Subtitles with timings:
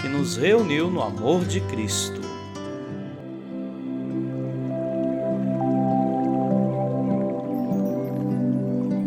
[0.00, 2.20] que nos reuniu no amor de Cristo.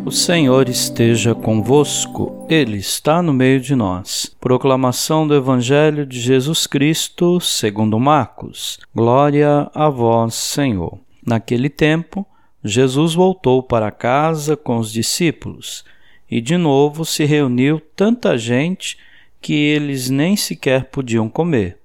[0.04, 4.34] O Senhor esteja convosco, Ele está no meio de nós.
[4.40, 8.80] Proclamação do Evangelho de Jesus Cristo, segundo Marcos.
[8.92, 10.98] Glória a vós, Senhor.
[11.24, 12.26] Naquele tempo,
[12.64, 15.84] Jesus voltou para casa com os discípulos
[16.30, 18.98] e de novo se reuniu tanta gente
[19.40, 21.78] que eles nem sequer podiam comer.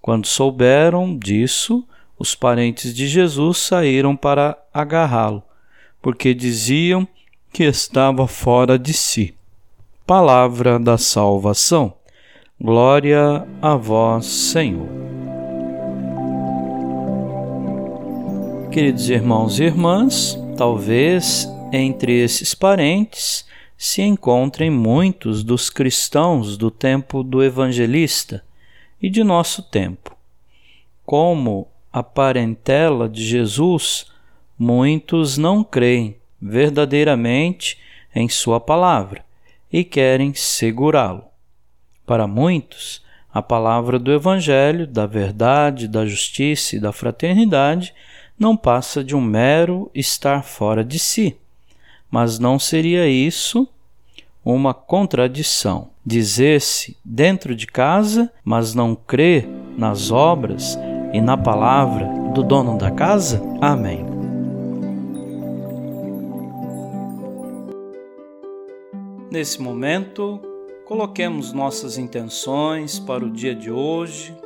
[0.00, 1.86] Quando souberam disso,
[2.18, 5.42] os parentes de Jesus saíram para agarrá-lo,
[6.00, 7.06] porque diziam
[7.52, 9.34] que estava fora de si.
[10.06, 11.94] Palavra da salvação.
[12.60, 14.88] Glória a vós, Senhor.
[18.70, 23.41] Queridos irmãos e irmãs, talvez entre esses parentes
[23.84, 28.44] se encontrem muitos dos cristãos do tempo do evangelista
[29.02, 30.16] e de nosso tempo.
[31.04, 34.06] Como a parentela de Jesus,
[34.56, 37.76] muitos não creem verdadeiramente
[38.14, 39.24] em Sua palavra
[39.72, 41.24] e querem segurá-lo.
[42.06, 43.02] Para muitos,
[43.34, 47.92] a palavra do Evangelho, da verdade, da justiça e da fraternidade
[48.38, 51.36] não passa de um mero estar fora de si
[52.12, 53.66] mas não seria isso
[54.44, 55.88] uma contradição?
[56.04, 60.78] Dizer-se dentro de casa, mas não crer nas obras
[61.14, 63.40] e na palavra do dono da casa?
[63.62, 64.04] Amém.
[69.30, 70.38] Nesse momento,
[70.84, 74.36] coloquemos nossas intenções para o dia de hoje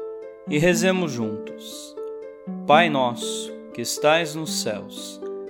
[0.48, 1.96] e rezemos juntos.
[2.64, 5.20] Pai nosso, que estais nos céus,